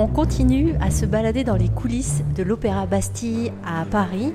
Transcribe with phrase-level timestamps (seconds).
[0.00, 4.32] On continue à se balader dans les coulisses de l'Opéra Bastille à Paris.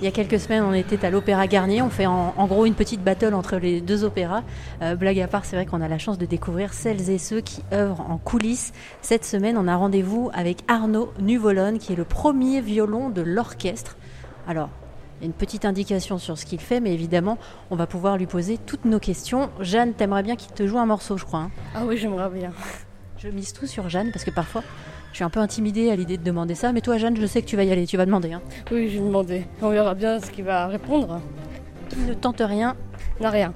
[0.00, 1.82] Il y a quelques semaines, on était à l'Opéra Garnier.
[1.82, 4.44] On fait en, gros une petite battle entre les deux opéras.
[4.82, 7.40] Euh, blague à part, c'est vrai qu'on a la chance de découvrir celles et ceux
[7.40, 8.72] qui œuvrent en coulisses.
[9.02, 13.96] Cette semaine, on a rendez-vous avec Arnaud Nuvolone, qui est le premier violon de l'orchestre.
[14.46, 14.70] Alors,
[15.20, 17.36] il y a une petite indication sur ce qu'il fait, mais évidemment,
[17.70, 19.50] on va pouvoir lui poser toutes nos questions.
[19.60, 21.40] Jeanne, t'aimerais bien qu'il te joue un morceau, je crois.
[21.40, 22.52] Hein ah oui, j'aimerais bien.
[23.18, 24.62] Je mise tout sur Jeanne parce que parfois,
[25.10, 27.42] je suis un peu intimidée à l'idée de demander ça, mais toi, Jeanne, je sais
[27.42, 28.32] que tu vas y aller, tu vas demander.
[28.32, 28.40] Hein.
[28.72, 29.46] Oui, je vais demander.
[29.60, 31.20] On verra bien ce qu'il va répondre.
[31.90, 32.74] Qui ne tente rien
[33.20, 33.52] n'a rien.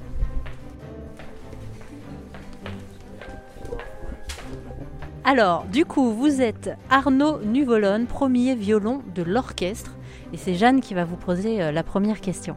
[5.24, 9.93] Alors, du coup, vous êtes Arnaud Nuvolone, premier violon de l'orchestre,
[10.34, 12.56] et c'est Jeanne qui va vous poser euh, la première question.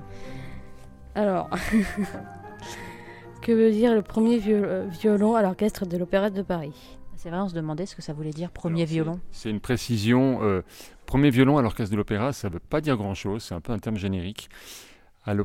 [1.14, 1.48] Alors,
[3.44, 6.74] que veut dire le premier euh, violon à l'orchestre de l'Opéra de Paris?
[7.18, 9.20] C'est vrai, on se demandait ce que ça voulait dire premier violon.
[9.32, 10.40] C'est une précision.
[10.42, 10.64] Euh,
[11.06, 13.74] premier violon à l'orchestre de l'opéra, ça ne veut pas dire grand-chose, c'est un peu
[13.74, 14.50] un terme générique.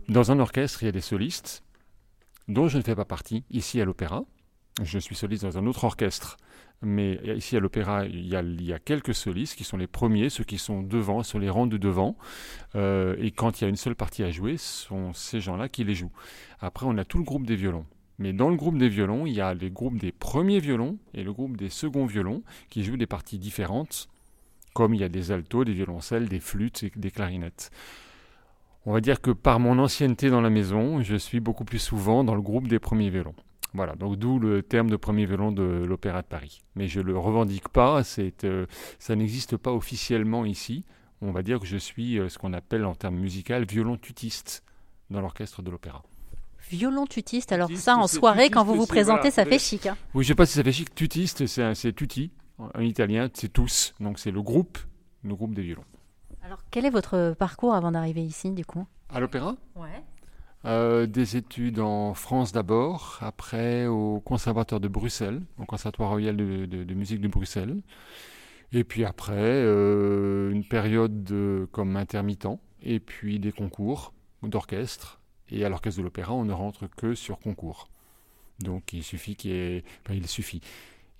[0.08, 1.62] Dans un orchestre, il y a des solistes,
[2.48, 4.24] dont je ne fais pas partie, ici à l'opéra.
[4.80, 6.38] Je suis soliste dans un autre orchestre,
[6.80, 10.56] mais ici à l'opéra, il, y a quelques solistes qui sont les premiers, ceux qui
[10.56, 12.16] sont devant, sur les rangs de devant.
[12.74, 15.68] Euh, et quand il y a une seule partie à jouer, ce sont ces gens-là
[15.68, 16.12] qui les jouent.
[16.60, 17.84] Après, on a tout le groupe des violons.
[18.18, 21.22] Mais dans le groupe des violons, il y a les groupes des premiers violons et
[21.22, 24.08] le groupe des seconds violons qui jouent des parties différentes,
[24.74, 27.70] comme il y a des altos, des violoncelles, des flûtes et des clarinettes.
[28.86, 32.24] On va dire que par mon ancienneté dans la maison, je suis beaucoup plus souvent
[32.24, 33.34] dans le groupe des premiers violons.
[33.74, 36.62] Voilà, donc d'où le terme de premier violon de l'Opéra de Paris.
[36.74, 38.02] Mais je ne le revendique pas,
[38.44, 38.66] euh,
[38.98, 40.84] ça n'existe pas officiellement ici.
[41.22, 44.62] On va dire que je suis euh, ce qu'on appelle en termes musical violon tutiste
[45.10, 46.02] dans l'orchestre de l'opéra
[46.70, 47.52] violon tutiste.
[47.52, 49.86] Alors ça, en soirée, quand vous vous présentez, ça fait chic.
[49.86, 49.96] Hein.
[50.14, 50.94] Oui, je sais pas si ça fait chic.
[50.94, 53.94] Tutiste, c'est tutti en italien, c'est tous.
[54.00, 54.78] Donc c'est le groupe,
[55.22, 55.84] le groupe des violons.
[56.42, 58.86] Alors quel est votre parcours avant d'arriver ici, du coup?
[59.10, 59.56] À l'opéra?
[59.76, 60.02] Ouais.
[60.64, 66.94] Euh, des études en France d'abord, après au Conservatoire de Bruxelles, au Conservatoire royal de,
[66.94, 67.80] musique de Bruxelles.
[68.72, 74.12] Et puis après, euh, une période de, comme intermittent, et puis des concours
[74.42, 77.88] d'orchestre et à l'orchestre de l'opéra, on ne rentre que sur concours.
[78.60, 79.84] Donc il suffit qu'il y ait.
[80.26, 80.60] Suffit.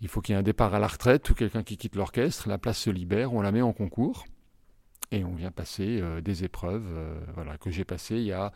[0.01, 2.49] Il faut qu'il y ait un départ à la retraite ou quelqu'un qui quitte l'orchestre,
[2.49, 4.25] la place se libère, on la met en concours
[5.11, 6.89] et on vient passer euh, des épreuves
[7.35, 8.53] voilà, que j'ai passées il y a,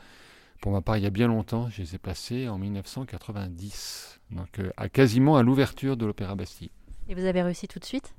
[0.60, 1.68] pour ma part, il y a bien longtemps.
[1.70, 6.70] Je les ai passées en 1990, donc euh, à quasiment à l'ouverture de l'Opéra Bastille.
[7.08, 8.14] Et vous avez réussi tout de suite?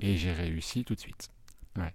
[0.00, 1.30] Et j'ai réussi tout de suite.
[1.76, 1.94] Ouais.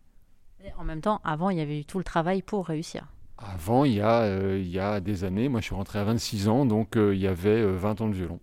[0.78, 3.08] En même temps, avant, il y avait eu tout le travail pour réussir.
[3.38, 6.03] Avant, il y, a, euh, il y a des années, moi je suis rentré à
[6.03, 8.40] 26 ans, donc euh, il y avait 20 euh, ans de violon.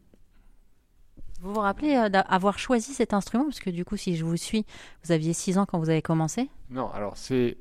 [1.41, 3.44] Vous vous rappelez d'avoir choisi cet instrument?
[3.44, 4.66] Parce que du coup, si je vous suis,
[5.04, 6.50] vous aviez 6 ans quand vous avez commencé?
[6.69, 7.59] Non, alors c'est...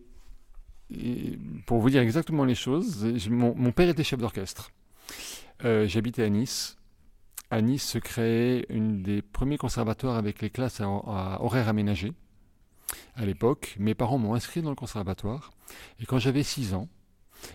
[1.66, 4.72] Pour vous dire exactement les choses, mon, père était chef d'orchestre.
[5.64, 6.78] J'habitais à Nice.
[7.50, 12.14] À Nice se créait une des premiers conservatoires avec les classes à, à horaires aménagés.
[13.16, 15.52] À l'époque, mes parents m'ont inscrit dans le conservatoire.
[16.00, 16.88] Et quand j'avais 6 ans,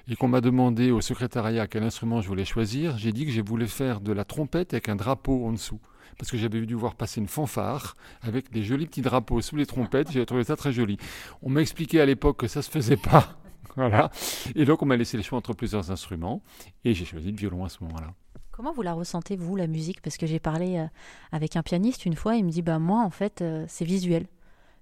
[0.09, 3.41] et qu'on m'a demandé au secrétariat quel instrument je voulais choisir, j'ai dit que je
[3.41, 5.81] voulais faire de la trompette avec un drapeau en dessous.
[6.19, 9.67] Parce que j'avais dû voir passer une fanfare avec des jolis petits drapeaux sous les
[9.67, 10.11] trompettes.
[10.13, 10.99] J'avais trouvé ça très joli.
[11.43, 13.39] On m'a expliqué à l'époque que ça se faisait pas.
[13.77, 14.11] voilà.
[14.55, 16.43] Et donc on m'a laissé le choix entre plusieurs instruments.
[16.85, 18.15] Et j'ai choisi le violon à ce moment-là.
[18.51, 20.03] Comment vous la ressentez, vous, la musique?
[20.03, 20.87] Parce que j'ai parlé euh,
[21.33, 24.27] avec un pianiste une fois, il me dit, bah moi, en fait, euh, c'est visuel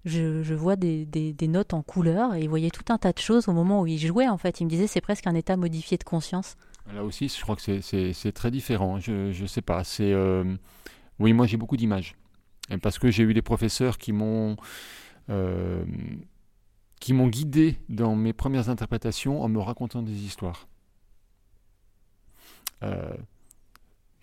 [0.05, 3.53] je, vois des, notes en couleur et il voyait tout un tas de choses au
[3.53, 4.61] moment où il jouait en fait.
[4.61, 6.57] Il me disait c'est presque un état modifié de conscience.
[6.95, 8.99] Là aussi, je crois que c'est très différent.
[8.99, 9.85] Je ne sais pas.
[9.85, 10.45] C'est euh,
[11.20, 12.16] oui, moi j'ai beaucoup d'images
[12.78, 14.56] parce que j'ai eu des professeurs qui m'ont
[15.28, 15.84] euh,
[17.00, 20.69] qui m'ont guidé dans mes premières interprétations en me racontant des histoires.
[22.82, 23.14] Euh,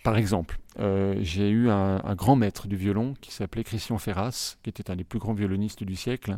[0.03, 4.69] par exemple, euh, j'ai eu un, grand maître du violon qui s'appelait Christian Ferras, qui
[4.69, 6.37] était un des plus grands violonistes du siècle,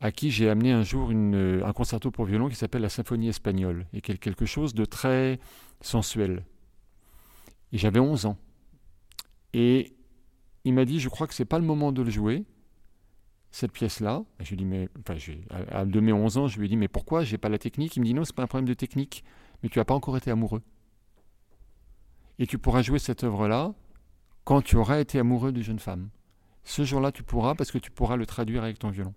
[0.00, 3.86] à qui j'ai amené un jour un concerto pour violon qui s'appelle la Symphonie espagnole,
[3.92, 5.40] et qui est quelque chose de très
[5.80, 6.44] sensuel.
[7.72, 8.38] Et j'avais 11 ans.
[9.54, 9.96] Et
[10.64, 12.44] il m'a dit, je crois que c'est pas le moment de le jouer,
[13.50, 14.24] cette pièce-là.
[14.40, 15.16] Je lui dis, mais, enfin,
[15.70, 17.96] à, de mes 11 ans, je lui ai dit, mais pourquoi j'ai pas la technique?
[17.96, 19.24] Il me dit, non, c'est pas un problème de technique,
[19.62, 20.62] mais tu n'as pas encore été amoureux.
[22.38, 23.74] Et tu pourras jouer cette œuvre-là
[24.44, 26.10] quand tu auras été amoureux d'une jeune femme.
[26.64, 29.14] Ce jour-là, tu pourras parce que tu pourras le traduire avec ton violon.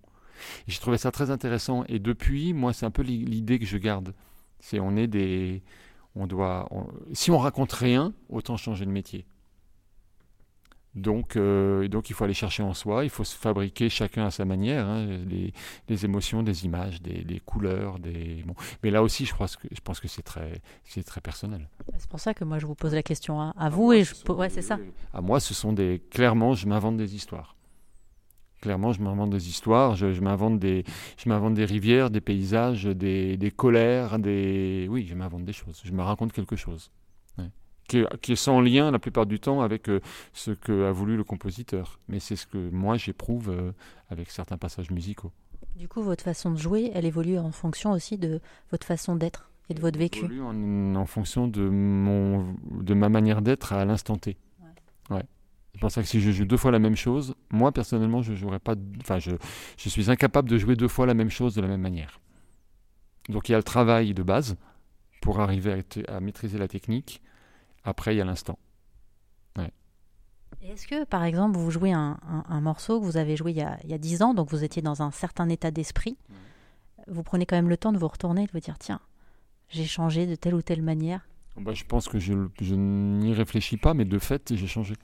[0.68, 1.84] J'ai trouvé ça très intéressant.
[1.88, 4.14] Et depuis, moi, c'est un peu l'idée que je garde.
[4.60, 5.62] C'est on est des,
[6.16, 6.70] on doit,
[7.14, 9.26] si on raconte rien, autant changer de métier.
[10.94, 14.32] Donc, euh, donc il faut aller chercher en soi, il faut se fabriquer chacun à
[14.32, 15.54] sa manière, hein, les,
[15.88, 17.98] les, émotions, des images, des, des, couleurs.
[17.98, 18.44] Des...
[18.46, 18.56] Bon.
[18.84, 21.70] Mais là aussi, je, crois que, je pense que c'est très, c'est très personnel.
[21.98, 24.32] C'est pour ça que moi je vous pose la question à, à vous, et je...
[24.34, 24.80] ouais, c'est ça.
[25.14, 26.02] À moi, ce sont des.
[26.12, 27.56] Clairement, je m'invente des histoires.
[28.60, 30.84] Clairement, je m'invente des histoires, je, je m'invente des,
[31.18, 34.88] je m'invente des rivières, des paysages, des, des colères, des.
[34.90, 35.82] Oui, je m'invente des choses.
[35.86, 36.92] Je me raconte quelque chose
[38.20, 40.00] qui est, sans lien la plupart du temps avec euh,
[40.34, 42.00] ce que a voulu le compositeur.
[42.08, 43.72] Mais c'est ce que moi j'éprouve euh,
[44.10, 45.32] avec certains passages musicaux.
[45.76, 48.40] Du coup, votre façon de jouer, elle évolue en fonction aussi de
[48.72, 50.20] votre façon d'être et de votre vécu.
[50.20, 54.38] Elle évolue en, en, fonction de, mon, de ma manière d'être à l'instant T.
[54.60, 55.16] Ouais.
[55.18, 55.24] ouais.
[55.74, 58.34] C'est pour ça que si je joue deux fois la même chose, moi personnellement, je
[58.58, 58.76] pas.
[59.00, 59.32] Enfin, je,
[59.78, 62.20] je suis incapable de jouer deux fois la même chose de la même manière.
[63.30, 64.58] Donc il y a le travail de base
[65.22, 67.22] pour arriver à, à maîtriser la technique
[67.84, 68.58] après, il y a l'instant.
[69.58, 69.72] Ouais.
[70.62, 73.58] Est-ce que, par exemple, vous jouez un, un, un, morceau que vous avez joué il
[73.58, 76.18] y, a, il y a 10 ans, donc vous étiez dans un certain état d'esprit,
[77.08, 79.00] vous prenez quand même le temps de vous retourner et de vous dire, tiens,
[79.70, 81.28] j'ai changé de telle ou telle manière?
[81.58, 84.96] Bah, Je pense que je, je n'y réfléchis pas, mais de fait, j'ai changé.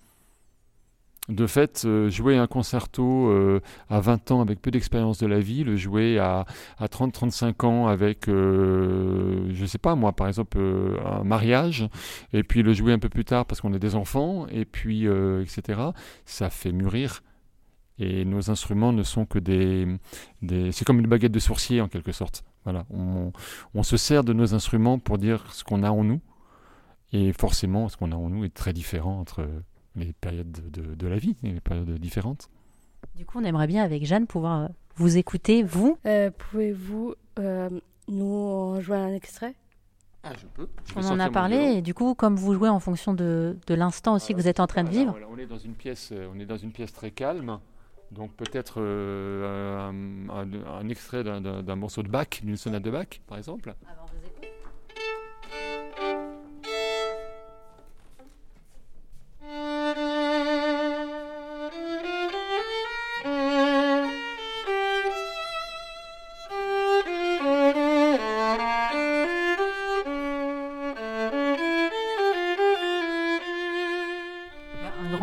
[1.30, 3.60] De fait, euh, jouer un concerto euh,
[3.90, 6.46] à 20 ans avec peu d'expérience de la vie, le jouer à,
[6.78, 10.58] à 30-35 ans avec, euh, je sais pas moi, par exemple,
[11.06, 11.90] un mariage,
[12.32, 15.06] et puis le jouer un peu plus tard parce qu'on est des enfants, et puis,
[15.06, 15.82] etc.,
[16.26, 17.24] ça fait mûrir.
[18.00, 19.88] Et nos instruments ne sont que des...
[20.72, 22.46] c'est comme une baguette de sourcier en quelque sorte.
[22.94, 26.22] On se sert de nos instruments pour dire ce qu'on a en nous,
[27.12, 29.46] et forcément, ce qu'on a en nous est très différent entre
[29.98, 32.50] les périodes de, de, de, la vie, les périodes différentes.
[33.16, 35.98] Du coup, on aimerait bien avec Jeanne pouvoir vous écouter, vous.
[36.06, 37.70] Euh, Pouvez-vous euh,
[38.08, 39.56] nous jouer un extrait?
[40.24, 40.68] Ah, je peux.
[40.86, 43.74] Je on en a parlé, et du coup, comme vous jouez en fonction de, de
[43.74, 45.12] l'instant aussi que vous êtes en train de vivre.
[45.12, 47.60] Voilà, on, est dans une pièce, on est dans une pièce très calme.
[48.12, 53.08] Donc peut-être euh, un, un, un, extrait d'un morceau de Bach, d'une sonate de Bach,
[53.28, 53.76] par exemple.
[53.90, 54.07] Alors,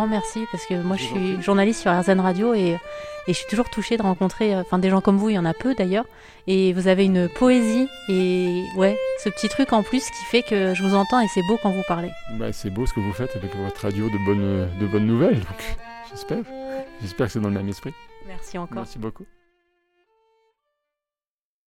[0.05, 2.79] grand merci parce que moi je suis journaliste sur RZN Radio et, et,
[3.29, 5.55] je suis toujours touchée de rencontrer enfin des gens comme vous, il y en a
[5.55, 6.05] peu d'ailleurs
[6.47, 10.75] et vous avez une poésie et ouais, ce petit truc en plus qui fait que
[10.75, 12.11] je vous entends et c'est beau quand vous parlez.
[12.33, 15.41] Bah, c'est beau ce que vous faites avec votre radio de bonnes de bonnes nouvelles
[15.41, 15.77] donc
[16.11, 16.45] j'espère.
[17.01, 17.93] J'espère que c'est dans le même esprit.
[18.27, 18.77] Merci encore.
[18.77, 19.25] Merci beaucoup.